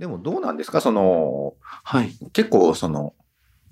[0.00, 0.80] でもどうなんですか？
[0.80, 1.52] その、
[1.84, 2.10] はい。
[2.32, 3.12] 結構その、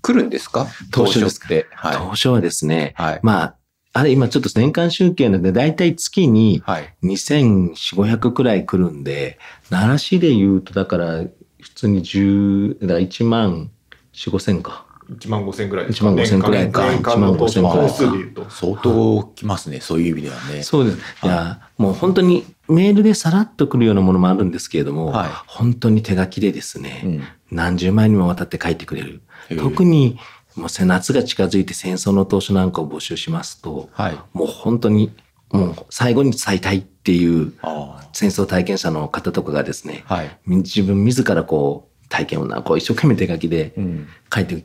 [0.02, 0.66] 来るんですか？
[0.92, 1.66] 当初ですって。
[1.72, 1.96] はい。
[1.96, 3.20] 当初はですね、はい。
[3.22, 3.56] まあ、
[3.94, 6.94] あれ今ちょっと年間集計なんで、だいたい月にはい。
[7.02, 9.38] 2400、500くらい来るんで、
[9.70, 11.22] 奈良市で言うと、だから、
[11.62, 13.70] 普通に10、だから1万
[14.12, 14.84] 4、5千か。
[15.10, 18.50] 1万5千ぐらいです1万5000くらいか年間の投資の1万5000本数で言うと。
[18.50, 19.80] 相当来ますね。
[19.80, 20.62] そういう意味ではね。
[20.62, 20.98] そうです。
[21.24, 27.22] いや、もう本当にメールでさらっと来るようなものもあるんですけれども、はい本当に手書きでですね、うん。
[27.50, 29.22] 何十枚にもわたって書いてくれる。
[29.58, 30.18] 特に、
[30.54, 34.18] もう夏が近づいて戦争の投資なんかを募集しますと、はい。
[34.32, 35.12] もう本当に、
[35.50, 40.14] もう最後に伝えたいっていうあ戦争体験者の方とかがですね、あ。
[40.16, 40.38] はい。
[40.46, 44.08] 自分自らこう体験をな、こう一生懸命手書きでうん。
[44.32, 44.62] 書いて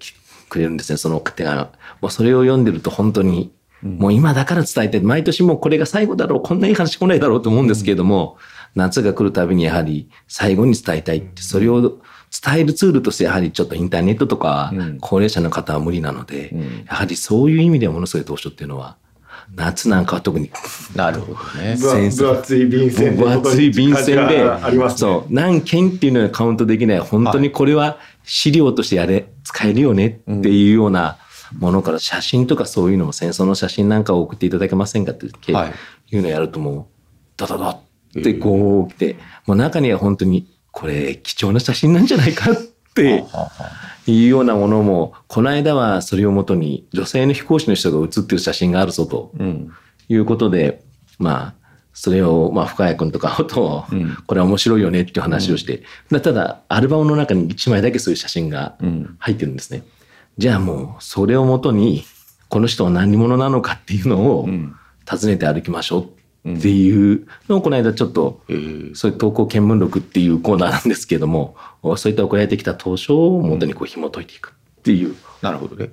[0.50, 1.72] くれるんですね、その手が。
[2.02, 3.52] もうそれを読んでると本当に、うん
[3.84, 8.38] もう今だから伝えて、毎年もうこれが最後だろう、こんないい話来ないだろうと思うんですけれども、
[8.76, 18.98] 夏が来るたびにやはり最後に伝えたいって、それを伝えるツールとしてやはりちょっとインターネットとかうん高齢者の方は無理なので、うんやはりそういう意味ではものすごい投書っていうのは、
[19.56, 20.50] 夏なんかは特に
[20.96, 21.76] なるほどね。
[21.78, 24.98] 分厚い便箋で分厚い便箋で、ありますね。
[25.00, 27.00] そう、何件っていうのはカウントできない。
[27.00, 31.18] 本当にこれは資料としてやれ、使えるよねっていうような
[31.60, 36.86] ものから写真とかそういうのも戦争の写真なんかを送っていただけませんかってはいいうのをやるともう、
[37.38, 37.82] ドドドっ
[38.24, 42.56] てこう来て、もう中には本当にこれ貴重な写真なんじゃないかっ
[42.94, 43.24] て
[44.08, 49.32] いうようなものも、この間はそれをもとに女性の飛行士の人が写ってる写真があるぞと。
[49.38, 49.72] うん。
[50.10, 50.84] いうことで、
[51.18, 51.54] まあ、
[51.94, 59.16] それを、まあ、深谷君とかと、うんこれは面白いよねっていう話をして、だただ、アルバムの中に1枚だけそういう写真がうん。
[59.20, 59.84] 入ってるんですね。
[60.38, 62.04] じゃあもう、それをもとに、
[62.50, 64.76] この人は何者なのかっていうのをうん。
[65.06, 66.08] 尋ねて歩きましょ
[66.46, 71.56] うっていうのを、この間ちょっと、えーそういう投稿見聞録っていうコーナーなんですけれども、
[71.98, 75.16] そういった送られてきた投書を元にこう紐解いていくっていう。
[75.42, 75.90] なるほどね。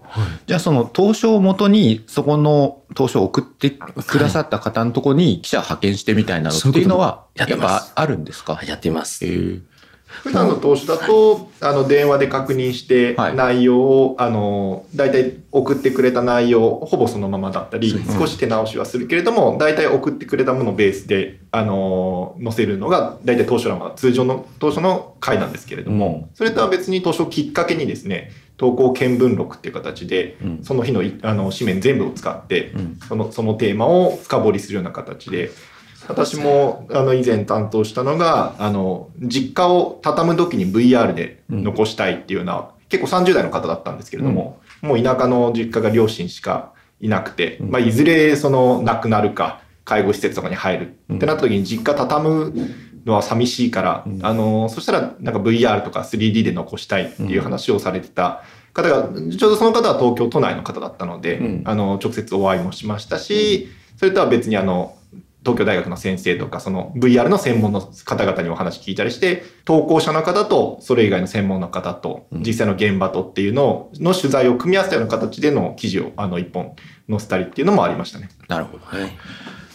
[0.46, 8.60] じゃあその投書をもとに、そこの投書を送ってくださった方のところに記者派遣してみたいなのっていうのは、やっぱあるんですか？
[8.64, 9.24] やっています。
[9.26, 9.60] えー
[10.22, 13.34] 普段の投資だと、あの、電話で確認して、はい。
[13.36, 30.60] 内容を、あの、大体送ってくれた内容、ほぼそのままだったり、少し手直しはするけれども、大体送ってくれたものをベースで、あの、載せるのが、大体当初の、通常の当初の回なんですけれども、それとは別に当初をきっかけにですね、投稿見聞録っていう形で、うん。
[30.62, 32.98] その日のいあの紙面全部を使って、うん。
[33.08, 35.50] そのそのテーマを深掘りするような形で、
[36.08, 52.54] 私もあの以前担当したのが、あの、実家を畳む時に VR で残したいっていうような、結構30代の方だったんですけれども、もう田舎の実家が両親しかいなくて、まあ、いずれその亡くなるか、介護施設とかに入るってなった時に実家畳む
[53.04, 61.62] のは寂しいから、あの、そしたらなんか VR とか 3D で残したいっていう話をされてた方が、ちょうどその方は東京都内の方だったので、うん。
[61.64, 64.96] あの、直接お会いもしましたし、それとは別にあの、
[65.42, 76.74] 東京大学の先生とか、その VR の専門の方々にお話聞いたりして、投稿者の方と、それ以外の専門の方と、実際の現場とっていうのを、の取材を組み合わせたような形での記事を、あの、一本
[77.08, 78.28] 載せたりっていうのもありましたね。
[78.48, 78.84] なるほど。
[78.84, 79.10] はい。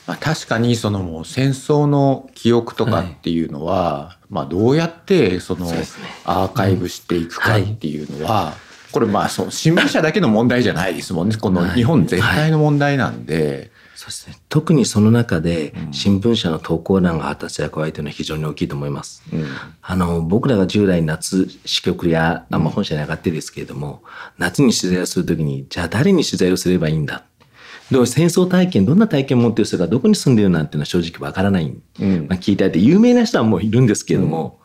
[0.08, 5.68] まあ、確かにそのもう戦争の記憶とかっていうのは、まあどうやってその
[6.26, 8.54] アーカイブしていくかっていうのは、
[8.92, 11.38] これまあその新聞社だけの問題じゃないですもんね。
[11.38, 14.36] この日本全体の問題なんで、そうですね。
[14.50, 19.24] 特にその中でうん、新聞社の投稿欄が果たす役割というのは非常に大きいと思います。
[19.32, 19.46] うん
[19.82, 24.04] あの、僕らが従来夏支局や、あまあ、本社に上がってですけれども、
[24.38, 27.24] 夏に取材をするときに、じゃあ誰に取材をすればいいんだ？
[27.90, 31.74] でも戦争体験、どんな体験を持っている人がどこに住んでいるなんていうのは正直わからない。
[32.00, 34.60] うんまあ、聞いたって有名な人はもういるんですけれども、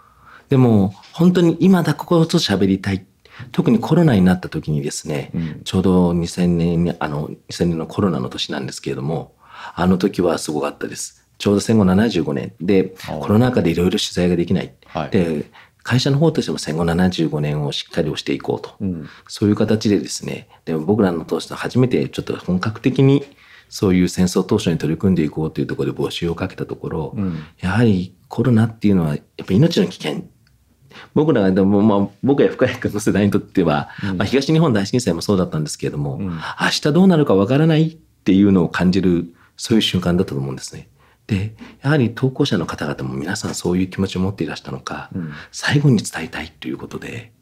[0.49, 3.07] でも本当に今だここと喋りたい。
[3.53, 9.35] 特にコロナになった時にですね、うんちょうど2000年に、あの、2000年のコロナの年なんですけれども、
[9.75, 11.29] あの時はすごかったです。
[11.39, 14.73] ちょうど戦後75年で、コロナ禍でいろいろ取材ができない。
[14.87, 15.51] はいで、
[15.83, 18.75] 会社の方としても戦後75年をしっかり押していこうと。
[18.81, 23.25] うんそういう形でですね、でも僕らの当初初めてちょっと本格的に
[23.69, 30.25] そういう戦争当初に取り組んでいこうというところで募集をかけたところ、うんやはりコロナっていうのはやっぱ命の危険。
[31.15, 36.27] 僕らがでも、まあ、僕や深谷君の世代にとっては、まあ、東日本大震災もそうだったんですけれども、ん。
[36.29, 40.89] 明日どうなるかわからないっていうのを感じる、そういう瞬間だったと思うんですね。
[41.27, 45.33] で、やはり投稿者の方々も皆さんそういう気持ちを持っていらしたのか、うん。
[45.53, 47.33] 最後に伝えたいということで、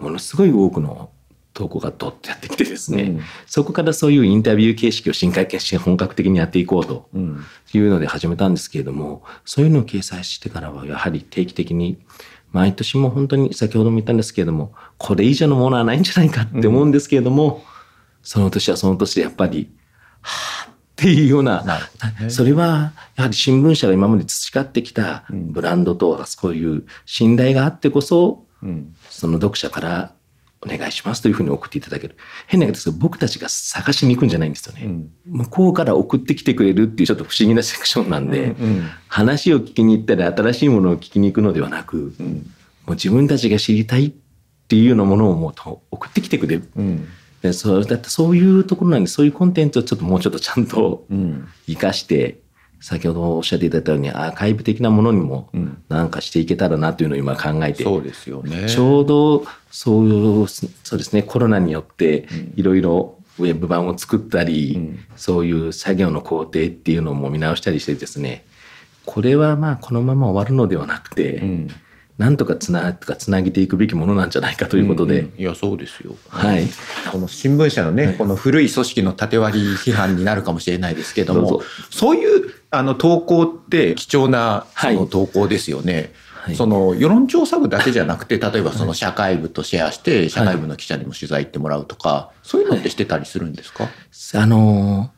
[0.00, 1.10] ものすごい多くの
[1.56, 3.20] 投稿がドッとやってきてですね、うん。
[3.46, 7.44] そこからそういうインタビュー形式を新会見して本格的にやっていこうとうん。
[7.72, 11.98] いうので始めたんですけれども、そういうのを掲載してからはやはり定期的に、
[12.56, 17.62] 毎年も本当に先ほども言ったんですけれども、これ以上のものはないんじゃないかって思うんですけれども、
[18.22, 19.70] その年はその年でやっぱり、
[20.22, 21.62] はぁっていうような、
[22.18, 22.30] ね。
[22.30, 28.94] それはやはり新聞社が今まで培ってきたブランドとそういう信頼があってこそ、うん。
[29.10, 30.14] その読者から
[30.62, 32.16] お願いしますというふうに送っていただける。
[32.46, 34.82] 変な言い方ですけど、僕たちが探しに行くんじゃないんですよね。
[34.84, 42.50] うん向こうから送ってきてくれるっていうちょっと不思議なセクションなんで、うん話を聞きに行ったり新しいものを聞きに行くのではなく、うん
[42.86, 44.12] もう自分たちが知りたいっ
[44.68, 46.68] ていうようなものをもうと送ってきてくれる。
[46.76, 47.08] うん
[47.42, 52.38] でそうだってそういうところなんで、そういうコンテンツをちょっともうちょっとちゃんとうん活かして、
[52.80, 55.82] 先ほどおっしゃっていただいたようにアーカイブ的なものにもうん。
[55.88, 58.68] なんかしていけたらなというのを今考えて、そうですよね。
[58.68, 62.52] ちょうどそういうそうですねコロナによってうん。
[62.56, 68.44] いろいろウェブ版を作ったり、うんそういう作業の工程っていうのも見直したりしてですね
[69.06, 71.68] これはまあこのまま終わるのではなくて、うん
[72.18, 76.16] なんとかつなとかつなげていくべきものなんじゃないかということで、んんいやそうですよ。
[76.28, 76.66] はい。
[77.12, 84.96] この新聞社のね、この古い組織の縦割り批判になるかもしれないですけどもそういうあの投稿って貴重なそはい。
[84.96, 86.12] の投稿ですよね。
[86.42, 86.54] はい。
[86.56, 93.88] その世論調査部だけじゃなくて例えばその社会部とシェアして社会部の記者にも取材行ってもらうとか、そういうのってしてたりするんですか、
[94.34, 95.15] あのー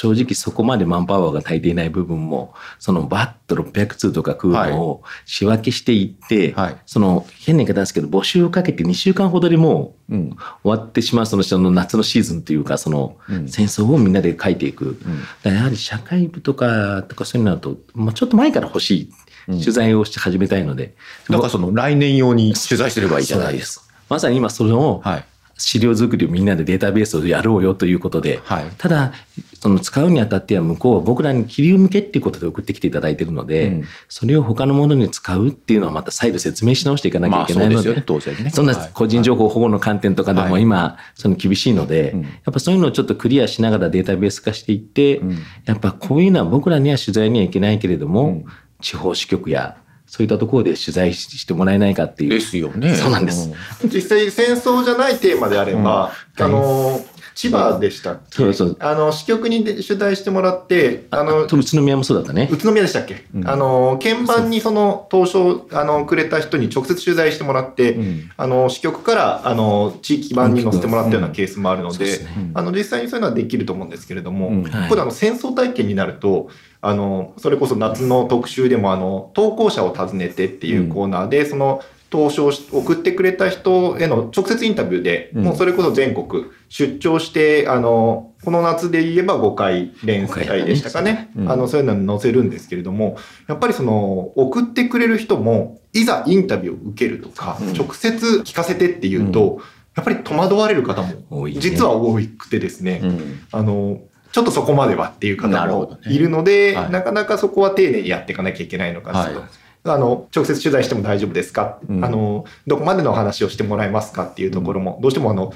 [0.00, 15.00] 正直そこまでマンパワーが足りていない部分も、そのバッと600通とか来るのを仕分けしていって、はいその変な言い方ですけど、募集をかけて2週間ほどでもううん終わってしまうそのその夏のシーズンというか、そのうん戦争をみんなで書いていく。
[15.42, 19.10] だからやはり社会部とか、とかそういうのだと、もうちょっと前から欲しい。
[19.48, 20.94] うん取材をして始めたいので。
[21.30, 23.84] だからその来年用に取材すればいいじゃないですか。
[23.86, 23.90] す。
[24.10, 25.24] まさに今それをはい
[25.58, 28.64] 資料作りをみんなでデータベースをやろうよということで、はい。
[28.78, 29.12] ただ、
[29.60, 33.84] その使うにあたっては向こうは僕らに切り向けっていうことで送ってきていただいているので、うん。
[34.08, 38.50] それを他のものに使うっていうのはまた再度説明し直していかなきゃいけないので、まあそうでね。
[38.50, 38.90] そんなはい。
[38.94, 40.50] 個人情報保護の観点とかではい。
[40.50, 42.22] も今、その厳しいので、うん。
[42.22, 45.38] やっぱそういうのをちょっとクリアしながらデータベース化していって、うん。
[45.64, 48.44] やっぱこういうのは僕らには取材にはいけないけれども、うん。
[48.80, 49.76] 地方支局や
[50.08, 52.30] そういったところで取材してもらえないかっていう。
[52.30, 52.94] ですよね。
[52.94, 53.52] そうなんです。
[53.84, 57.00] 実際戦争じゃないテーマであれば、うんあの、
[57.38, 58.36] 千葉でしたっけ？
[58.36, 58.76] そうそう。
[58.80, 62.48] あの、支局にで取材してもらって、あの、と宇都宮もそうだったね。
[62.50, 63.48] 宇都宮でしたっけ、うん。
[63.48, 68.30] あの、鍵盤にその投書、あの、くれた人に直接取材してもらって、うん。
[68.36, 74.64] あの、支局から、あの、地域版に載せてもらったようなケースもあるので、あの、実際にそういうのはできると思うんですけれども、うん。
[74.64, 76.48] ここであの、戦争体験になると、
[76.80, 85.44] あの、それこそ夏の特集でも、あの、投稿者を訪ねてっていうコーナーで、その、投書をし送ってくれた人への直接インタビューで、うん。
[85.44, 91.30] もうそれこそ全国出張して、あの、この夏で言えば5回連載でしたかね。
[91.36, 91.52] うん。
[91.52, 93.16] あの、そういうのに載せるんですけれども、
[93.46, 97.72] やっぱりその、送ってくれる人も、いざインタビューを受けるとか、うん。
[97.74, 99.60] 直接聞かせてっていうと、
[99.94, 103.40] やっぱり戸惑われる方も実は多くてですね、うん。
[103.50, 104.00] あの、
[104.32, 106.90] ちょっとそこまではっていう方もいるので、はい。
[106.90, 109.42] なかなかそこは丁寧にやっていかなきゃいけないのかなと。
[109.84, 112.04] はいあの、直接取材しても大丈夫ですか、うん。
[112.04, 115.52] あの、どこまでのお話をしてもらえますかっていうところも、どうしてもあの、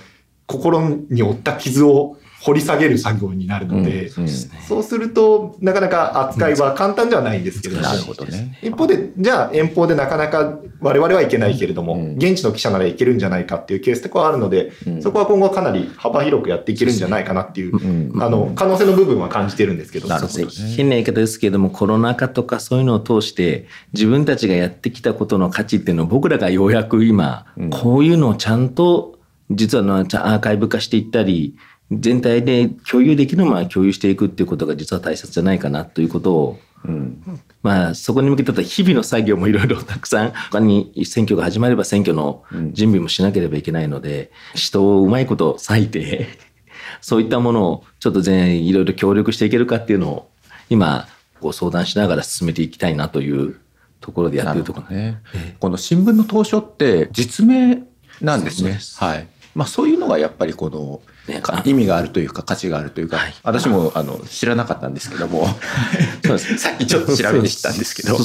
[0.47, 0.81] 心
[1.11, 8.59] に負った傷を掘り下げる作業になるので、うんそうすると、なかなか扱いは簡単ではないんですけれども、なるほどね。
[8.63, 12.15] 一方で、じゃあ遠方でなかなか我々はいけないけれども、うん。
[12.17, 15.03] 現地の記者ならいけるんじゃないかっていうケースとかはあるので、うん。
[15.03, 18.23] そこは今後かなり幅広くやっていけるんじゃないかなっていう、うん。
[18.23, 20.09] あの、可能性の部分は感じてるんですけど。
[20.09, 27.71] 変な言い方ですけれども、コロナ禍とかそういうのを通して、自分たちがやってきたことの価値っていうのを僕らがようやく今、うん。
[27.71, 29.19] こういうのをちゃんと、
[29.51, 31.55] 実はのちゃんアーカイブ化していったり、
[31.91, 37.23] 全体で共有できるまま共有していくっていうことが実は大切じゃないかなということを、うん
[37.63, 46.29] まあ、そこに向けて日々の作業もいろいろたくさん、他に選挙が始まれば選挙の準備もしなければいけないので、人をうまいこと割いて、
[47.01, 50.31] そういったものをちょっと全いろいろ協力していけるかっていうのを、
[50.71, 51.07] 今、
[51.41, 53.57] ご相談しながら進めていきたいなという
[54.01, 54.97] ところでやってるところ。
[54.97, 55.21] ね。
[55.61, 57.83] この新聞の投書って実名
[58.21, 58.79] なんですね。
[58.81, 59.29] すはい。
[59.55, 63.35] まあそういうのがやっぱりこの、ねか意味があるというか価値があるというか、はい。
[63.43, 65.47] 私もあの知らなかったんですけども、
[66.25, 66.59] そうです。
[66.59, 68.17] さっきちょっと調べて知ったんですけど、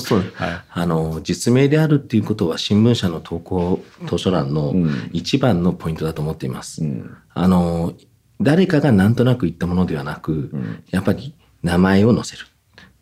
[0.71, 6.83] あの実名であるっていうことは新聞社の投稿図書欄のうん一番のポイントだと思っています。
[6.83, 7.15] うん。
[7.33, 7.93] あの
[8.41, 10.83] 誰かがなんとなく言ったものではなく、ん。
[10.91, 12.47] やっぱり名前を載せる。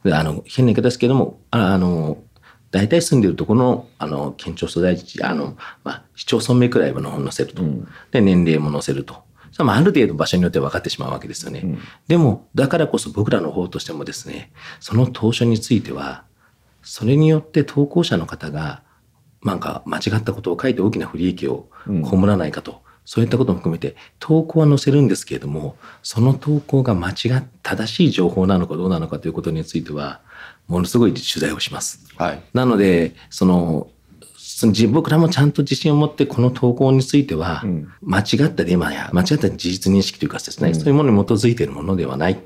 [0.03, 2.19] であの変な言い方ですけども、ああの
[2.71, 7.87] 大体住んでるところのあの県庁所在地あの、まあ、市町村名くらいの載せると、うん。
[8.11, 9.24] で年齢も載せると。
[9.55, 11.61] それはまあある程度場所によって分かってしまうわけですよね。
[11.63, 16.25] うんでもだからこそ僕らの方としてもですねその投書については
[16.83, 18.83] それによって投稿者の方が
[19.43, 30.21] なんか間違ったことを書いて大きな不利益を被らないかと、そういったことも含めて投稿は載せるんですけれどもその投稿が間違っ正しい情報なのかどうなのかということについては
[30.67, 31.99] ものすごい取材をします。
[32.17, 32.43] はい。
[32.53, 33.87] なのでその
[34.55, 37.91] その自僕らもちゃんと自信を持ってこの投稿については、うん。
[38.01, 42.31] 間違ったデマや間違った事実認識というかですね、そういうものに基づいているものではない。
[42.31, 42.37] っ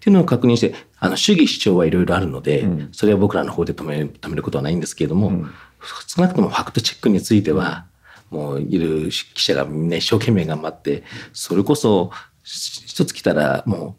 [0.00, 2.88] ていうのを確認してあの主義主張はいろいろあるので、うん。
[2.92, 5.50] それは僕らの方で止め止めることはないんですけれども、ん。
[6.06, 7.86] 少なくともファクトチェックについては、
[8.28, 11.02] もういる記者がみんな一生懸命頑張って
[11.32, 12.10] それこそ
[12.42, 13.96] 一つ来たらも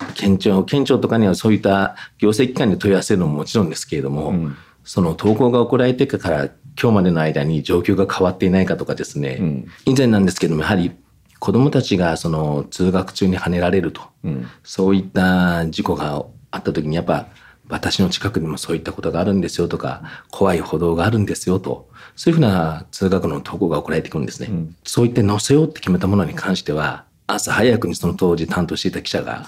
[0.00, 4.56] う県庁県庁とかにはそういった行政機関に問い合わせるのももちろんですけれども、うん。
[4.84, 6.48] その投稿が送られてから
[6.80, 9.68] 今日までの間に状況が変わっていないかとかですね、うん。
[9.86, 10.92] 以前なんですけどもやはり
[11.38, 14.48] 子どもたちがその通学中にはねられると、うん。
[14.62, 17.28] そういった事故があった時にやっぱ
[17.68, 21.88] 私の近くにもそういったことがあるんですよとか怖い歩道があるんですよと。
[22.16, 24.76] そういうふうな通学の投稿が送られてくるんですね、ん。
[24.84, 29.46] そういって載せようって決めたものに関しては朝早くにその当時担当していた記者が、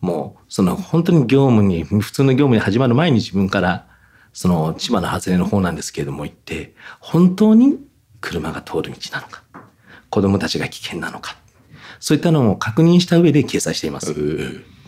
[0.00, 3.86] もうその本当に業務に普通の業務に始まる前に自分から
[4.32, 7.78] その千葉の外れの方なんですけれども行って本当に
[8.20, 9.42] 車が通る道なのか
[10.08, 11.36] 子供たちが危険なのか
[11.98, 14.14] そういったのを確認した上で掲載しています。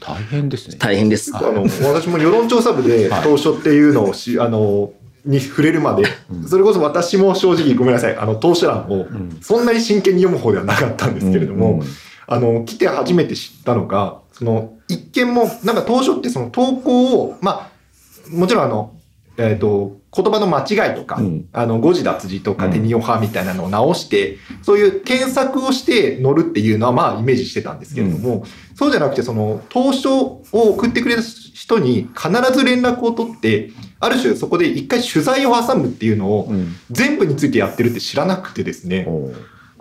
[0.00, 0.76] 大変ですね。
[0.78, 1.30] 大変です。
[1.36, 4.92] あの私も世論調査部で当初っていうのをし、あの
[5.24, 6.04] に触れるまで、
[6.48, 9.06] それこそ私も正直ごめんなさいあの当初欄を
[9.42, 11.86] そんなに真剣に読む方ではなかったんですけれども、うんうん
[12.26, 18.94] あの来て初めて知ったのがその一見もなんか当初ってその投稿をまあもちろんあの
[19.36, 21.48] えっ、と言葉の間違いとか、うん。
[21.52, 22.72] あの誤字脱字とかうん。
[22.72, 33.70] デニオ派みたいなのを直して、そういう検索をして載るっていうのはまあイメージしてたんですけれども、そうじゃなくてその投書を送ってくれた人に必ず連絡を取って
[34.00, 36.76] ある種そこで一回取材を挟むっていうのをうん。
[36.90, 39.06] 全部についてやってるって知らなくてですね、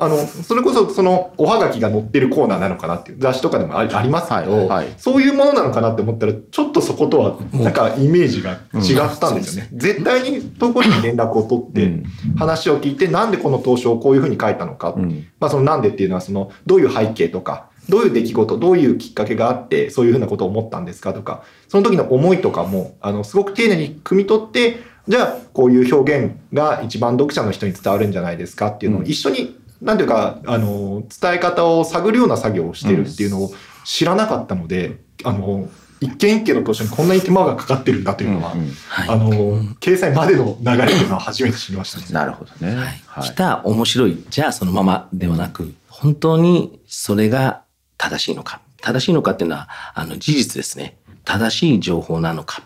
[0.02, 4.88] あの、それこそそのおはがきが載ってるコーナーなのかなっていう雑誌とかでもありますけど、はいはい。
[4.98, 9.70] そういうものなのかなって思ったら、ちょっとそことはなんかイメージが違ったんですよね。
[9.74, 12.04] 絶対に投稿者に連絡を取ってうん、
[12.36, 15.28] 話を聞いて、なんでこの投書をこういうふうに書いたのか、うん。
[15.40, 24.78] まあそのなんでっていうのは、そのどういう背景とか、どういう出来事、どういうきっかけがあって、そういうふうなことを思ったんですかとか、その時の思いとかも、あの、すごく丁寧に汲み取って、
[25.08, 29.08] じゃあ、こういう表現が一番読者の人に伝わるんじゃないですかっていうのをうん。
[29.08, 33.52] 一緒に、なんていうか、あの、伝え方を探るような作業をしてるっていうのを
[33.84, 35.70] 知らなかったので、あの、
[36.00, 38.72] 一件一件の投書にこんなに手間がかかってるんだというのは、うんうん。
[38.72, 39.10] はい。
[39.10, 39.30] あの、
[39.76, 42.06] 掲載までの流れというのは初めて知りましたね。
[42.14, 42.76] なるほどね。
[43.06, 47.62] はい、来た面白いじゃあそのままではなく本当にそれが
[47.98, 48.62] 正しいのか。
[48.82, 50.98] 正しいのかっていうのはあの事実ですね。
[51.24, 52.64] 正しい情報なのか。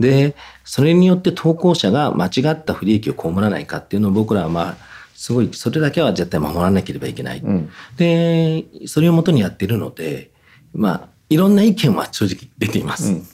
[0.00, 4.91] でそれによって投稿者が間違った不利益を被らないかっていうのを僕らはまあ
[5.22, 7.70] すごいそれだけは絶対守らなければいけない、うん。
[7.96, 10.32] でそれをもとにやってるので
[10.74, 13.26] まあいろんな意見は正直出ています、うん。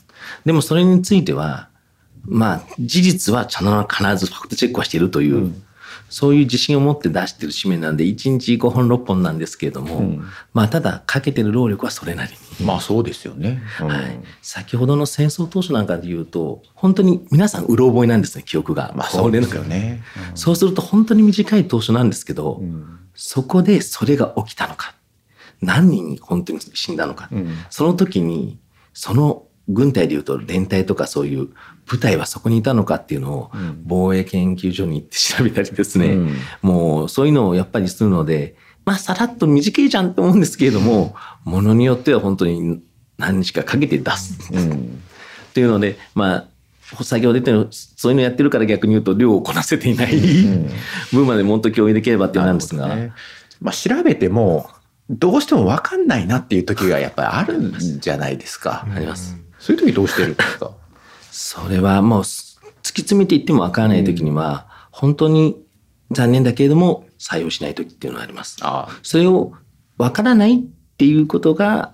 [0.45, 1.71] でもそれについては
[2.27, 3.63] まあ事実は必
[4.19, 5.55] ずファクトチェックはしているという、
[6.09, 10.25] そういう自信を持って出してる紙面なんで1日5本6本なんですけれども、うん。
[10.55, 12.67] まあただかけてる労力はそれなりに。
[12.67, 13.63] まあそうですよね。
[13.81, 13.87] うん。
[13.89, 18.93] はい、先ほどの戦争当初なんかで言うと本当に皆さんうろ覚えなんですね記憶が。
[18.97, 20.03] まあそうですよね。
[20.35, 22.99] そうすると本当に短い当初なんですけど、うん。
[23.15, 24.95] そこでそれが起きたのか。
[25.61, 27.59] 何人に本当に死んだのか、うん。
[27.69, 28.59] その時に
[28.95, 31.49] その軍隊でいうと連隊とかそういう
[31.87, 33.83] 部隊はそこにいたのかっていうのをうん。
[33.85, 36.37] 防衛研究所に行って調べたりですね、うん。
[36.63, 42.83] もうそういうのをやっぱりするのでまあさらっと短いじゃんって思うんですけれどもものによっては本当に
[43.19, 44.53] 何日かかけて出す。
[44.53, 44.73] うん。
[45.51, 46.45] っていうのでまあ
[47.05, 50.71] 先ほど言ったようにそういうのやってるから逆に言うと量をこなせていない、ん。
[51.13, 53.13] 分までもっと共有できればっていうのなんですが、ね。
[53.61, 54.71] まあ調べても
[55.11, 58.87] どうしても分かんないなっていう時がやっぱりあるんじゃないですか。
[58.95, 59.37] あります。
[59.69, 60.71] そういう時どうしてるんですか？
[61.31, 65.63] それはもうす突き詰めていってもわからない時には、本当に
[66.11, 68.57] 残念だけれども採用しない時っていうのがあります。
[68.63, 69.53] あそれを
[69.99, 70.63] わからないっ
[70.97, 71.93] ていうことが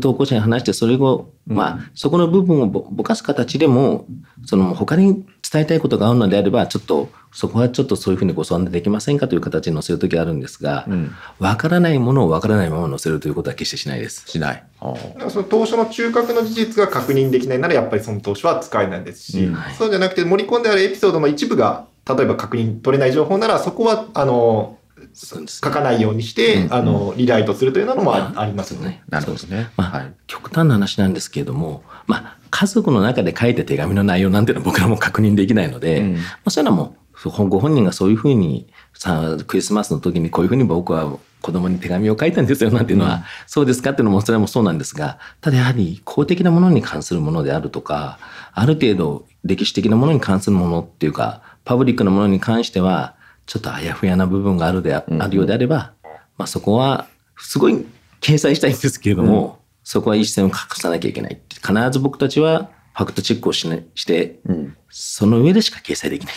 [0.00, 4.06] 投稿者に話してそれを、まあそこの部分をぼぼかす形でも
[4.44, 14.26] その他に伝えたいことがあるのであればちょっとそこはちょっとそういうふうにご相談できませんかという形に載せる時があるんですがうんわ、からないものをわからないまま載せるということは決してしないです。
[14.26, 14.64] しない。
[14.80, 24.78] あだからその当初の中核の事実が確認できないならやっぱりその当初は使えないですし、うんそうじゃなくて盛り込んであるエピソードの一部が例えば確認取れない情報ならそこはあの
[25.14, 28.88] 書かないようにして、うんあのリライトするというのもあありますよね。
[28.88, 29.68] ねなるほどね。
[29.76, 30.14] まあ、はい。
[30.26, 48.18] 極端な話なんですけれども、まあ、家族の中で書いた手紙の内容なんていうのは僕らも確認できないので、うんまあ、そういうのはもご本人がそういうふうにさクリスマスの時にこういうふうに僕は子供に手紙を書いたんですよなんていうのは、うんそうですかっていうのもそれもそうなんですがただやはり公的なものに関するものであるとか
[48.52, 53.14] ある程度歴史的なものに関するものっていうかパブリックなものに関しては
[53.46, 55.92] ちょっとあやふやな部分があるであ,、うんるようであれば、
[56.36, 57.06] まあ、そこは
[57.38, 57.86] すごい
[58.20, 64.76] 掲載したいんですけれども、そこは一線を隠さなきゃいけない必ず僕たちはファクトチェックをし,、ね、してうん。
[64.88, 66.34] その上でしか掲載できない。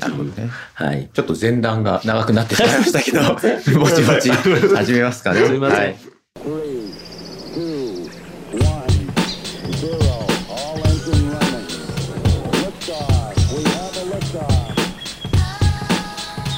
[0.00, 0.50] なるほどね。
[0.74, 1.08] はい。
[1.12, 3.20] ちょっと前段が長くなってしまいましたけど、
[3.78, 4.30] ぼちぼち
[4.74, 5.46] 始めますかね。
[5.46, 5.96] すいませんはい.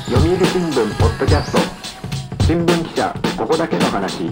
[0.06, 1.58] 読売新聞ポッドキャスト
[2.44, 4.30] 新聞記者ここだけの話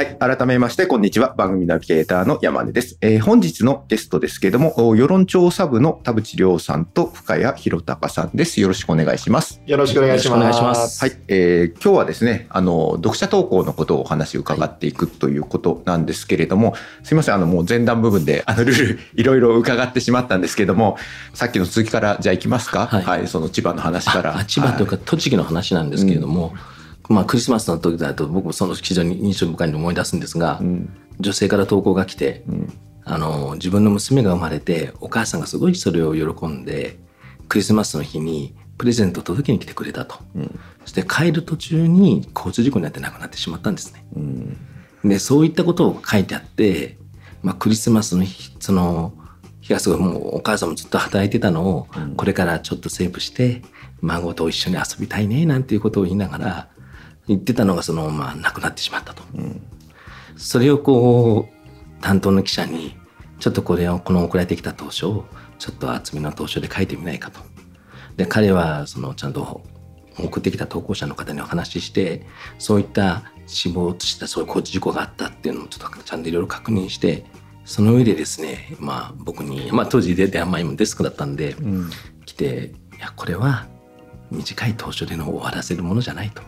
[0.00, 0.16] はい。
[0.18, 1.34] 改めまして、こんにちは。
[1.36, 2.96] 番組ナビゲーターの山根です。
[3.02, 8.62] えー本日のゲストですけれども、お世論調査部の田淵亮さんと深谷弘隆さんです。
[8.62, 9.60] よろしくお願いします。
[9.66, 10.50] よろしくお願いします。
[10.50, 11.18] いしますはい。
[11.28, 17.34] えー今日はですね、あの、読者投稿のことをお話を伺っていくということなんですけれども、すいません。
[17.34, 20.96] あの、もう前段部分で、あの、ルール、いろいろ伺ってしまったんですけれども、
[21.34, 22.86] さっきの続きから、じゃあ行きますか？
[22.86, 24.38] はいその千葉の話から。
[24.38, 26.54] あ千葉というか栃木の話なんですけれども、
[27.10, 30.96] まあクリスマスの時だと僕もその非常に印象深いのを思い出すんですが、うん。
[31.18, 32.72] 女性から投稿が来て、うん。
[33.04, 36.98] あの自分の娘が生まれてお母さんがすごいそれを喜んで
[37.48, 44.04] クリスマスの日にプレゼントを届けに来てくれたと、うんそして帰る途中に交通事故になって亡くなってしまったんですね。
[44.16, 44.56] うん。
[45.04, 46.96] でそういったことを書いてあって、
[47.42, 49.12] まあ、クリスマスの日その
[49.60, 53.62] 日がすごいもうお母さんもずっと働いてたのを、うんこれからちょっとセーブして
[54.00, 56.68] 孫と一緒に遊びたいねなんていうことを言いながら
[57.28, 59.22] 言ってたのがそのまま亡くなってしまったと。
[59.34, 59.62] うん。
[60.36, 62.96] それをこう担当の記者に
[63.38, 65.24] ちょっとこれをこの送られてきた投書を
[65.58, 67.40] ちょっと厚みの投書で書いてみないかと。
[68.16, 69.62] で彼はそのちゃんと
[70.18, 72.26] 送ってきた投稿者の方にお話しして
[72.58, 77.24] そういった死亡したそういう交通事故があったっていうのもちょっとちゃんといろいろ確認して
[77.64, 81.90] その上でですねまあ僕に、まあ、当時でであんまりデスクだったんで、うん。
[82.26, 83.66] 来て「いやこれは
[84.30, 86.42] 短い投書での終わらせるものじゃない」と。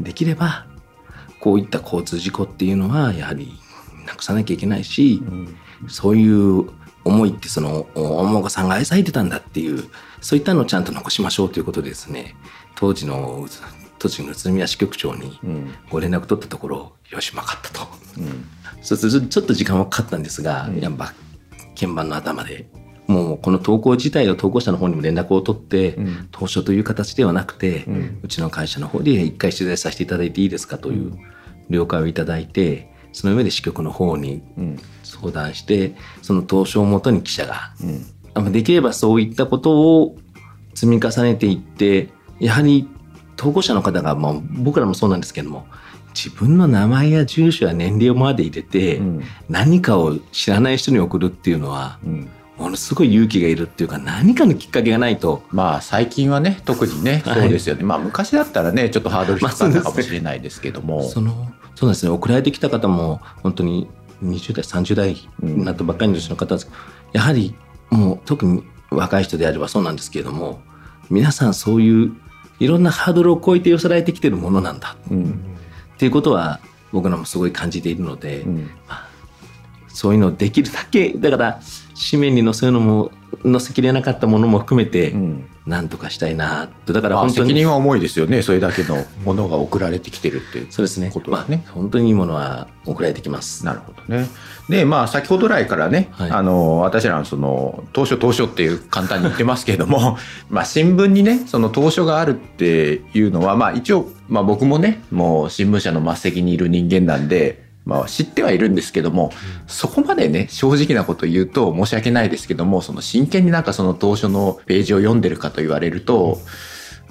[0.00, 0.66] できれば
[1.40, 3.52] こういった交通事故っていうのはやはり
[4.06, 5.22] なくさなきゃいけないし、
[5.88, 6.68] そういう
[7.04, 9.84] 思いってそのおお孫さんが愛されてたんだっていう
[10.20, 12.34] そういったのをちゃんと残しましょうということでですね
[12.74, 13.46] 当時の
[13.98, 15.74] 栃木の宇都宮支局長にうん。
[15.90, 17.88] ご連絡取ったところよし分かったと。
[18.18, 18.46] うん。
[18.82, 21.12] そうするとちょっと時間はかかったんですが、やっぱ
[21.74, 22.68] 鍵盤の頭で
[23.08, 27.94] もうこの投稿自体を投稿者の方にも連絡を取って、うん当初という形ではなくて、うう
[28.26, 31.18] んちの会社の方で一回取材させていただいていいですかという
[31.70, 34.78] 了解をいただいてその上で支局の方にうん。
[35.02, 37.72] 相談してその投書をもとに記者が
[38.36, 38.52] うん。
[38.52, 40.16] できればそういったことを
[40.74, 42.86] 積み重ねていってやはり
[43.36, 45.66] 投稿者の方が、まあ、僕らもそうなんですけども
[46.14, 52.28] 自分の名前や住所や年齢まで入れて、うん何かを知らない人に送るっていうのはうん。
[52.58, 55.42] ものすごい勇気がいるっていうか何かのきっかけがないと。
[55.50, 57.40] まあ最近はね特にねはい。
[57.42, 62.10] そうですよね、まあ昔だったらねちょっとハードル低かったかもしれないですけども、そのそうですね。
[62.10, 63.88] 送られてきた方も本当に
[64.24, 66.66] 20代30代になったばっかりの女子の方です。
[66.66, 66.78] けど、
[67.12, 67.54] やはり
[67.90, 70.60] もう特に若い人であればそうなんですけれども
[71.10, 72.12] 皆さんそういう
[72.58, 74.96] いろんなハードルを超えて寄せられてきてるものなんだ。
[75.10, 75.30] うん。
[75.94, 76.58] っていうことは
[76.90, 78.70] 僕らもすごい感じているので、うん。
[79.86, 81.60] そういうのをできるだけだから
[82.10, 83.10] 紙面に載せるのも
[83.42, 85.48] 載せきれなかったものも含めてうん。
[85.68, 86.94] 何とかしたいなって。
[86.94, 88.40] だからまあ、本当に、責任は重いですよね。
[88.40, 91.10] それだけのものが送られてきてるってそうですね。
[91.12, 91.62] ことですね。
[91.66, 93.66] まあ、本当にいいものは送られてきます。
[93.66, 94.26] なるほどね。
[94.70, 96.30] で、まあ、先ほど来からね、はい。
[96.30, 100.16] あの、私らのその、当初当初っていう簡単に言ってますけれども、
[100.48, 109.32] まあ、新聞にね、その当初があるっていうのは、まあ、一応、まあ、僕もね、もう新聞社の末席にいる人間なんで、まあ、知ってはいるんですけども、
[109.66, 116.38] そこまでね、正直なこと言うと申し訳ないですけども、その真剣になんかその当初のページを読んでるかと言われると、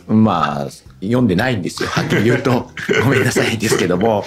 [0.08, 0.68] まあ、
[1.02, 1.90] 読んでないんですよ。
[1.90, 2.70] はっきり言うと。
[3.04, 4.24] ごめんなさいですけども。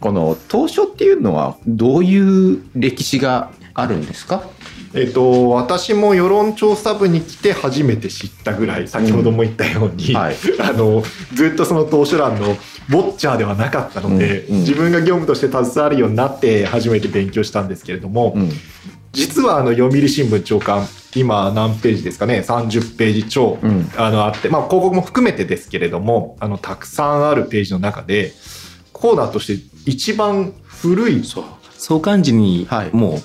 [0.00, 4.42] この当初っていうのはどういう歴史があるんですか？
[4.94, 10.36] えっと、私も世論調査部に来て初めて知ったぐらい、先ほども言ったように、はい。
[10.60, 11.02] あの、
[11.34, 12.56] ずっとその投手欄のウォ
[13.08, 18.50] ッチャーではなかったので、うんうん自分が業務として携わるようになって初めて勉強したんですけれども、うん。
[19.12, 23.90] 実はあの読売新聞長官、今何ページですかね、30ページ超、うん。
[23.96, 28.32] あのあって、まあ広告も含めてですけれども、あの、たくさんあるページの中で、
[28.92, 31.44] コーナーとして一番古いそう。
[31.76, 32.90] 創刊時にはい。
[32.92, 33.22] もう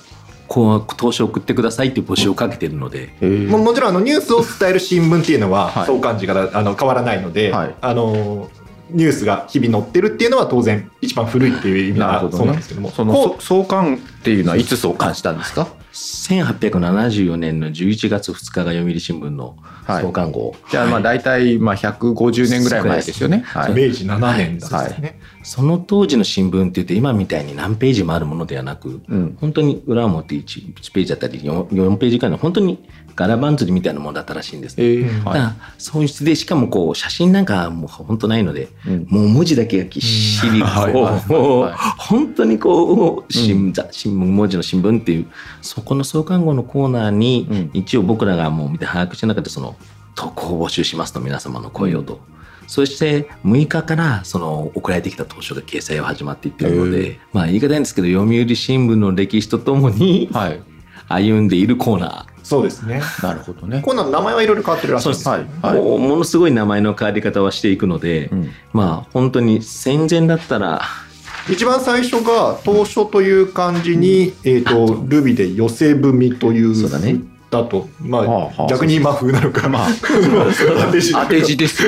[0.50, 3.10] こう投資を送ってくださいっていう募集をかけてるので、
[3.48, 5.86] ももちろんあのニュースを伝える新聞っていうのははい。
[5.86, 7.74] 創刊時からあの変わらないので、はい。
[7.80, 8.50] あの
[8.90, 12.90] ニュースが日々載ってるっていうのは当然一番古いっていう意味はそうなんですけども。
[12.90, 20.02] そのこそ創刊っていうのはいつ創刊したんですか？1874年の11月2日が読売新聞のはい。
[20.02, 23.44] 創刊号、じゃあまあ大体まあ150年ぐらい前ですよね。
[23.46, 23.88] はうい。
[23.88, 29.36] 明治7年だですね、その当時の新聞って言って今みたいに何ページもあるものではなく、うん。
[29.40, 34.84] 本当に裏表 1, 1ページだったり 4, 4ページくらいの本当に柄番釣りみたいなものだったらしいんですね。
[34.84, 36.04] えーはだからそうい。
[36.04, 39.06] う質でしかもこう写真なんかもう本当ないので、うん。
[39.08, 41.74] もう文字だけがぎっしり こう、うはい。
[41.98, 45.26] 本当にこう新,、新聞文字の新聞っていう
[45.62, 47.70] そこの創刊号のコーナーに、うん。
[47.72, 49.76] 一応僕らがもう見て把握してなかったその
[50.14, 52.20] 投稿を募集しますと皆様の声をと。
[52.70, 60.62] そして6日からその送られてきた当初が掲載を始まっていってるのへで、まあ言い方ないんですけど読売新聞の歴史とともにはい。
[61.08, 62.44] 歩んでいるコーナー。
[62.44, 63.82] そうですねなるほどね。
[63.82, 65.46] コーナーの名前はいろいろ変わってるらしいんですよはい。
[65.62, 65.82] はい。
[65.82, 70.82] もうものすごい名前の変わり方はしていくので、うんまあ本当に戦前だったら
[71.50, 77.16] 一番最初が当初という漢字に、えっ、とルビで寄せ踏みというそうだね
[77.50, 77.88] だと。
[78.00, 79.68] まあ、逆に今風なのか。
[79.68, 79.88] まあ
[80.86, 81.12] 当て字。
[81.12, 81.82] 当て字です。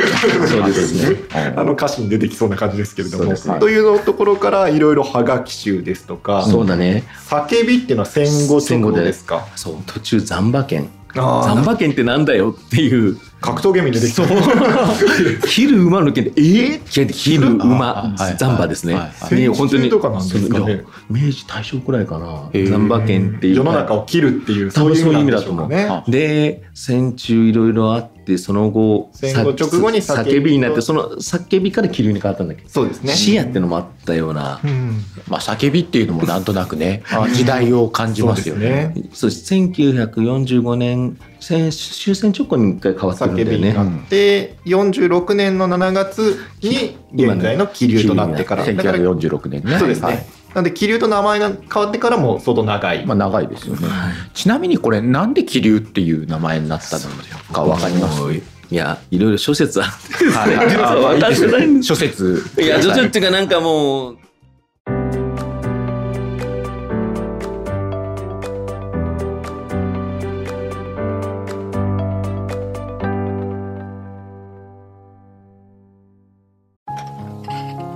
[0.49, 1.17] そうですね。
[1.57, 7.05] あの歌詞に出てきそうな感じですけれども、というのところからいろいろはがき集ですとか、そうだね。
[7.29, 9.47] 叫びっていうのは戦後直後ですか？
[9.57, 14.27] そう途中残馬券あ残馬券ってなんだよっていう格闘ゲームに出てきそう。
[15.47, 16.81] 切る馬の剣でえ？
[16.83, 17.99] ー、切る馬。
[17.99, 18.37] あはい。
[18.39, 18.95] 残馬ですね。
[18.95, 19.03] はい。
[19.03, 19.35] はい。
[19.35, 20.59] ね戦時中とかなんですか？
[20.61, 20.79] ねそのいや
[21.11, 23.57] 明治大正くらいかなへー残馬券っていう。
[23.57, 25.69] 世の中を切るっていうそういう意味だと思う。
[26.11, 32.63] で戦中いろいろあってその後戦後直後に叫び叫びになってその叫びから気流に変わったんだけ？
[32.63, 33.13] どそうですね。
[33.13, 38.95] 視野ってのもあったようなうんまあ叫びっていうのもなんとなくね、あ時代を感じますよね。
[39.13, 48.65] そうです1945年戦終戦直後に一回変わってるんだよね叫びになって、46年の7月に現在の気流となってから。
[48.65, 49.79] だから1946年ね。
[49.79, 50.07] そうですね。
[50.07, 53.07] はいなんで気流と名前が変わってからも相当長い。
[53.07, 53.89] まあ長いですよね。
[54.35, 57.05] ちなみにこれなんで気流っていう名前になったの
[57.53, 58.21] かわかります？
[58.33, 58.43] い。
[58.75, 59.89] やいろいろ諸説あっ
[60.19, 60.25] て。
[61.83, 62.43] 諸説。
[62.59, 64.19] いや、諸説っていうかなんかもう、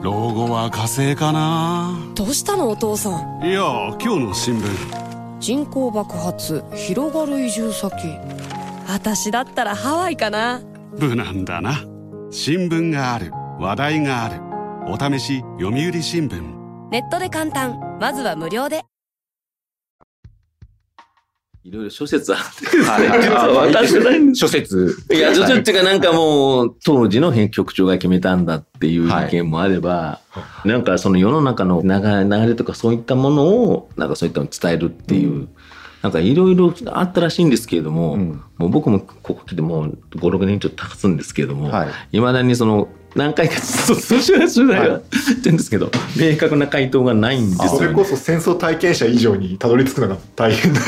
[0.03, 3.45] 老後は火星かなどうしたのお父さん？
[3.45, 3.61] いや
[4.01, 5.39] 今日の新聞。
[5.39, 7.93] 人口爆発広がる移住先。
[8.89, 10.63] 私だったらハワイかな。
[10.99, 11.85] 無難だな。
[12.31, 13.33] 新聞がある。
[13.61, 14.41] 話題がある。
[14.91, 16.41] お試し読売新聞。
[16.91, 17.79] ネットで簡単。
[18.01, 18.87] まずは無料で
[21.67, 24.21] いろいろ諸説あって私ない。
[24.21, 24.97] んです 諸説。
[25.11, 29.27] いや、諸説っていうかなんかもう、当時の編局長が決めたんだっていうはい。
[29.27, 30.21] 意見もあれば、
[30.65, 35.49] なんかその世の中の流れ流れとかそういったものを、なんかそういったのを伝えるっていう、
[36.03, 38.41] なんかいろいろあったらしいんですけれども、うん。
[38.59, 42.17] もう僕もここ来てもう5、6年ちょっと経つんですけれども、はい。
[42.19, 47.79] いまだにその、何回かずっと取材取材はしてるんですけど、明確な回答がないんですよね。
[47.79, 50.81] それこそ戦争体験者以上にたどり着くのが大変な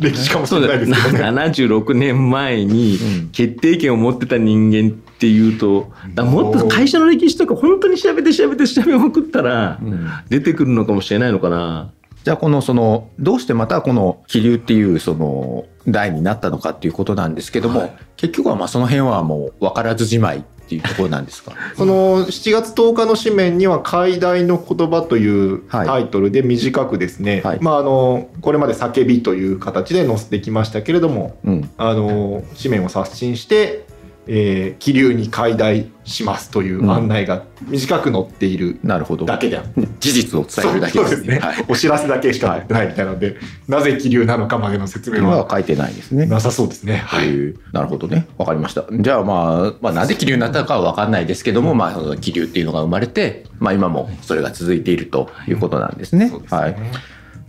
[0.00, 1.24] 歴史かもしれないですけどね。
[1.24, 11.90] 76年前にうん決定権を持ってた人間っていうと、だもっと会社の歴史とか本当に調べて調べて調べまくったらうん出てくるのかもしれないのかな。
[12.24, 17.92] じゃあこのそのどうしてまたこの気流っていうその題になったのかっていうことなんですけども、はい
[18.22, 20.44] 結局はまあその辺はもう分からずじまい
[20.78, 21.52] っていうところなんですか？
[21.76, 31.70] その7月10日の紙面には「解題の言葉」というはいタイトルで短くですね、はいまあ、あのこれまで「叫び」という形で載せてきましたけれどもうん。
[31.76, 33.86] あの紙面を刷新して、
[34.26, 39.24] えー気流に解題しますという案内が短く載っているなるほど。
[39.24, 41.64] だけであって事実を伝えるだけですね、はい。
[41.68, 43.36] お知らせだけしか載ってないみたいなので、
[43.68, 46.26] なぜ気流なのかまでの説明はは書いてないですね。
[46.26, 46.96] なさそうですね。
[46.96, 48.26] はいなるほどね。
[48.38, 48.84] わかりました。
[48.90, 56.28] じゃあまあ、まあ、なぜ気流になったのかはわかんないですけども、まあ、その気流っていうのが生まれて、まあ今もそれが続いているということなんですね。
[56.28, 56.76] そうですねはい。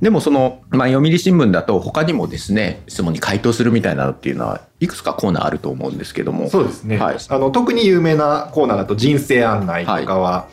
[0.04, 6.50] でもその、まあ、読売新聞だと他にもですね、質問に回答するみたいなのっていうのはいくつかコーナーあると思うんですけども。
[6.50, 7.18] そうですね、はい。
[7.30, 10.50] あの特に有名なコーナーだと人生案内とかは、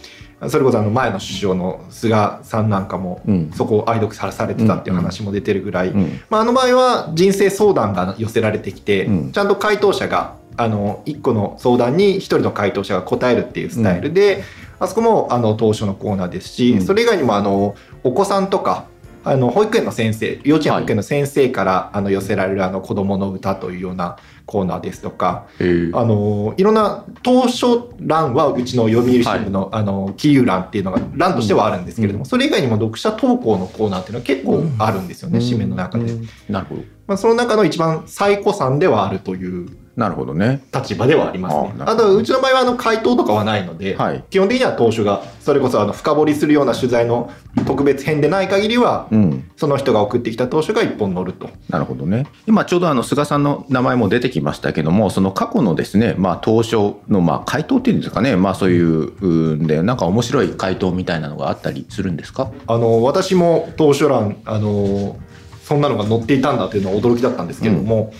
[0.46, 3.50] それこそあの前の首相の菅さんなんかもうん。
[3.52, 6.20] そこを愛読さされてたっていう話も出てるぐらい、うん。
[6.30, 9.32] まあ、あの場合は人生相談が寄せられてきて、うん。
[9.32, 14.44] ちゃんと回答者があの1個の相談に1人の回答者が答えるっていうスタイルで、
[14.78, 16.82] あそこもあの当初のコーナーですし、うん。
[16.82, 18.86] それ以外にもあのお子さんとか
[19.22, 25.62] あの保育園の先生幼稚園保育園の先生から、あの寄せられるあの子どもの歌というようなコーナーですとかあ
[26.04, 36.12] のいろんな当初欄はうちの読売新聞の,、あのキー欄っていうのが欄としてはあるんですけれども、それ以外にも読者投稿のコーナーっていうのは結構あるんですよね、紙面の中で、
[36.48, 36.82] なるほど。
[37.06, 39.68] まあ、その中の一番最古参ではあるという
[40.00, 40.62] なるほどね。
[40.74, 41.84] 立場ではありますね。
[41.84, 47.30] あとうちの場合はあの回答とかはないので、はい基本的には当初がそれこそあの深掘りするような取材の
[47.66, 49.50] 特別編でない限りは、うん。
[49.56, 51.50] その人が送ってきた当初が一本乗ると。
[51.68, 52.26] なるほどね。
[52.46, 62.50] 今ちょうどあの菅さんの名前も出てきましたけども、その過去のですね、まあ当初のまあ回答っていうんですかね、まあそういううんで、なんか面白い回答みたいなのがあったりするんですか？
[62.66, 65.18] あの私も当初欄あの
[65.62, 68.12] そんなのが載っていたんだというのは驚きだったんですけれども、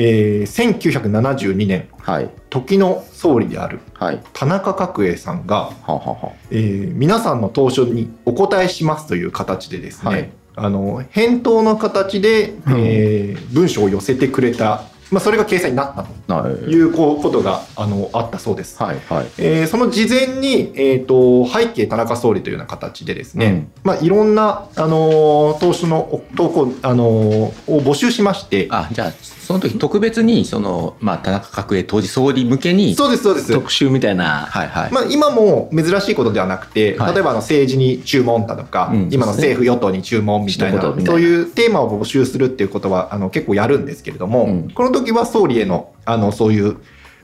[0.00, 2.30] えー1972年はい。
[2.50, 4.20] 時の総理であるはい。
[4.32, 10.30] 田中角栄さんが、はあ、はあはえー皆さんの当初にお答えしますという形でですね、はい
[10.60, 14.82] あの返答の形で、えー文章を寄せてくれた、
[15.12, 16.72] まあ、それが掲載になったとい。
[16.72, 18.80] いうことがあのあったそうです。
[18.82, 18.98] はい。
[19.08, 19.26] はい。
[19.38, 29.12] えーその事前に、えー、と背景田中総理というような形でですね、まあ、いろんな、あのー投資の投稿、あのーを募集しましてあ、じゃあ、
[29.48, 34.40] その時特別に、その、まあ田中角栄当時総理向けに、そうですそうです、特集みたいな。
[34.40, 34.92] はいはい。
[34.92, 37.14] まあ、今も珍しいことではなくて、はい。
[37.14, 39.08] 例えばあの政治に注文だとか、うん。
[39.10, 41.10] 今の政府与党に注文みたいな一言みたいな。
[41.12, 44.70] そういうテーマを募集するっていうことはあの結構やるんですけれども、うん。
[44.70, 46.76] この時は総理へのあのそういう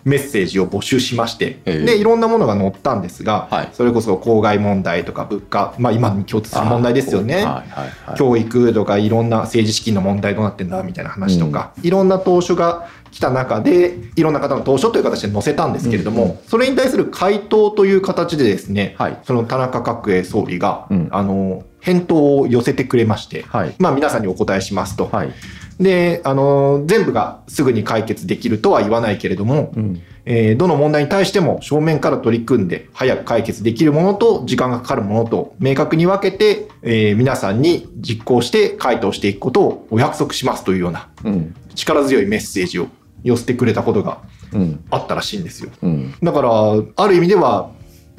[0.04, 1.84] メッセージを募集しまして、ええ。
[1.84, 3.68] でいろんなものが載ったんですが、はい。
[3.72, 7.36] それこそ公害問題とか物価、まあ、今に共通する問題ですよね。
[7.36, 7.64] はいはい
[8.06, 8.18] はい。
[8.18, 19.18] 教育とかいろんな政治資金の問題どうなってんだみたいな話とか、いろんな投書が来た中でいろんな方の投書という形で載せたんですけれども、それに対する回答という形でですね、はい。
[19.22, 21.08] その田中角栄総理が、うん。
[21.10, 23.74] あの返答を寄せてくれまして、はい。
[23.78, 25.32] まあ、皆さんにお答えしますと、はい。
[25.80, 30.02] であの全部がすぐに解決できるとは言わないけれども、うん。
[30.26, 41.54] えーどの問題に対しても正面から取り組んで早く解決できるものと時間がかかるものと明確に分けて、えー皆さんに実行して回答していくことをお約束しますというようなうん。
[41.74, 42.88] 力強いメッセージを
[43.22, 44.18] 寄せてくれたことが
[44.52, 44.84] うん。
[44.90, 45.70] あったらしいんですよ。
[45.82, 46.14] うん。
[46.22, 46.50] だから、
[46.96, 47.70] ある意味では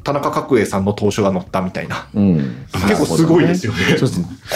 [0.06, 2.06] 田中角栄さんの投書が載ったみたいな。
[2.14, 2.66] うん。
[2.72, 3.94] 結構すごいですよね。
[3.94, 3.98] ね。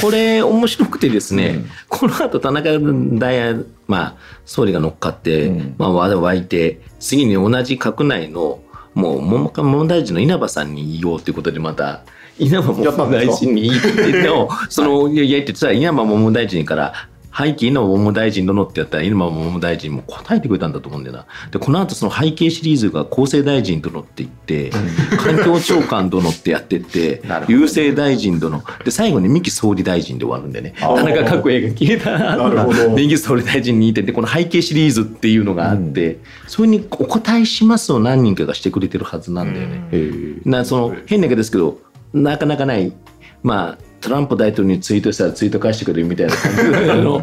[0.01, 2.79] これ面白くてですね、うんこの後田中
[3.19, 8.61] 大也、まあ、総理が乗っかって、うんまあ、わ湧いて、次に同じ閣内の、
[8.95, 12.05] もう、文科文大臣の稲葉さんに言おうということで、また、
[12.39, 16.93] 稲葉文部大臣に言っての、その、いや、いやって言ってたら、稲葉文部大臣から、
[17.37, 21.27] 背景の文部大臣殿ってやったら、稲葉文部大臣も答えてくれたんだと思うんだよな。
[21.51, 24.71] で、この後その背景シリーズが厚生大臣殿って言って、
[25.17, 28.63] 環境長官殿ってやってって 郵政大臣殿。
[28.85, 30.75] で、最後に三木総理大臣で終わるんでね。
[30.79, 39.89] 田中角栄が消えたなるほど三木総理大臣に似てて、この背景シリーズっていうのがあって、それにお答えしますを何人かがしてくれてるはずなんだよね。
[39.93, 40.11] へ
[40.47, 40.49] え。
[40.49, 41.79] なその変な言い方ですけど
[42.13, 42.93] なかなかない
[43.43, 47.21] まあトランプ大統領にツイートしたらツイート返してくれるみたいな感じの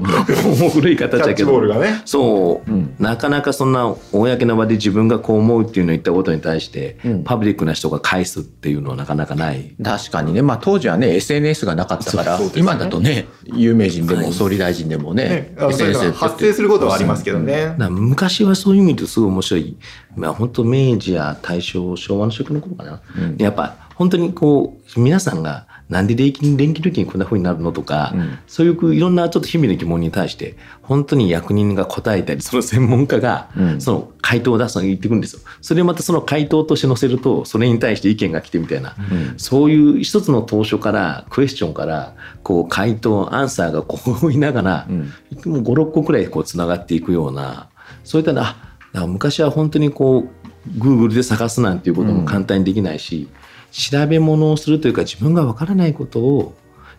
[0.70, 1.62] 古い形だけど。
[2.06, 2.96] そう、うん。
[3.00, 7.24] なかなかそんな公の場で自分がこう思うっていうのを言ったことに対して、うん。
[7.24, 9.76] パブリックな人が返すっていうのはなかなかない。
[9.84, 14.34] 確かにね、まあ当時はね、SNS がなかったから、今だとね、有名人でもはい。
[14.34, 17.76] 総理大臣でもね SNS が発生することはありますけどね。
[17.90, 19.78] 昔はそういう意味ですごい面白い、
[20.16, 23.38] まあ、本当明治や大正昭和の初期の頃かな、うん。
[23.38, 28.40] やっぱ本当にこう皆さんがなんで電気電気料金こんな風になるのとか、うん。
[28.46, 33.82] そういういろんなちょっと日々の疑問に対して本当に役人が答えたりその専門家がうん。
[33.82, 35.42] その回答を出すのに言ってくるんですよ。
[35.62, 39.34] それをまたその回答として載せるとそれに対して意見が来てみたいな、うん。
[39.38, 45.00] そういう一つの当初からクエスチョンからこう回答アンサーがこういながら、うん。
[45.46, 47.70] もう56個くらいこうつながっていくような
[48.04, 48.58] そういったな
[48.94, 53.30] あ昔は本当にこう Google で探すなんていうことも簡単にできないし、
[53.78, 56.56] 調べ物をするというか自分がわからないことを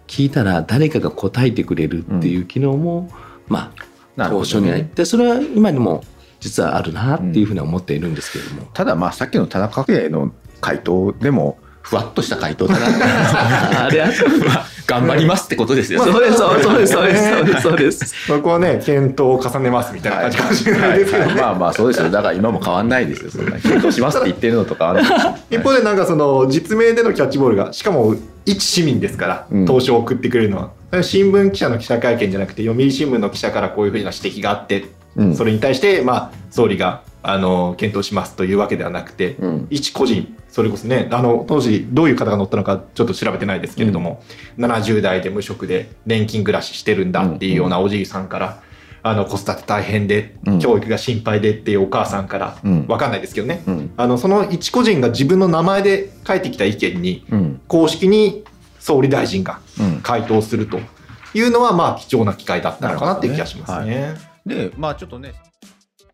[0.07, 3.11] 聞いたら誰かが答えてくれるっていう機能も、
[3.49, 3.83] まあ
[4.17, 6.03] 当なるほどね初にあってそれは今でも
[6.41, 8.71] 実はあるなっていうふうには思っているんですけれども。
[8.73, 13.87] ただまあさっきの田中角栄の回答でも、ふわっとした回答だな。
[13.87, 14.09] あれは
[14.88, 16.03] 頑張りますってことですよ。
[16.03, 18.27] そうですそうですそうですそうですそうです。
[18.27, 21.33] そこはね、検討を重ねますみたいな感じかもしれないですけどね。
[21.33, 22.11] はいまあまあそうですよ。
[22.11, 23.31] だから今も変わんないですよ。
[23.31, 28.14] そんな検討しますって言ってるのとかあるんですよ一方でなんかその実名でのキャッチボールがしかも
[28.46, 39.66] 一市民ですからうん投書を送ってくれるのは、新聞記者の記者会見じゃなくて読売新聞の記者からこういうふうな指摘があって、うんそれに対してまあ総理があの検討しますというわけではなくて、うん。
[39.70, 44.22] 一個人それこそねあの当時どういう方が乗ったのかちょっと調べてないですけれども、
[44.59, 48.62] 70代で無職で年金暮らししてるんだっていうようなおじいさんから、
[49.02, 50.59] あの子育て大変で、うん。
[50.59, 52.87] 教育が心配でっていうお母さんから、うん。
[52.88, 53.90] わかんないですけどね、うん。
[53.96, 57.61] あのその一個人が自分の名前で書いてきた意見にうん。
[57.68, 58.44] 公式に
[58.78, 60.00] 総理大臣がうん。
[60.02, 60.78] 回答すると
[61.35, 64.14] いうのはまあ貴重な機会だったのかなっていう気がしますね。
[64.46, 65.35] でまあちょっとね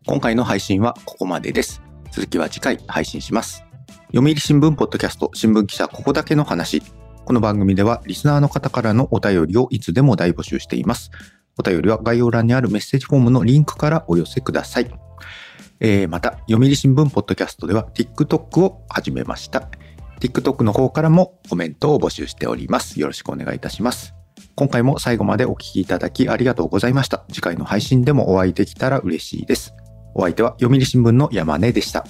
[0.07, 1.81] 今回の配信はここまでです。
[2.11, 3.65] 続きは次回配信します。
[4.13, 6.83] 読売新聞ポッドキャスト新聞記者ここだけの話。
[7.25, 11.09] この番組ではリスナーの方からのお便りをいつでも大募集しています。
[11.57, 14.91] お便りは概要欄にあるメッセージフォームのリンクからお寄せください。
[15.79, 19.67] えーまた読売新聞ポッドキャストでは TikTok を始めました。
[20.19, 22.99] TikTok の方からもコメントを募集しております。
[22.99, 24.13] よろしくお願いいたします。
[24.53, 27.25] 今回も最後までお聞きいただきありがとうございました。
[27.29, 29.73] 次回の配信でもお会いできたら嬉しいです。
[30.15, 32.05] お相手は読売新聞の山根でした。